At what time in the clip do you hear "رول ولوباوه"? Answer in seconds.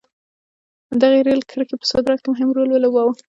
2.55-3.13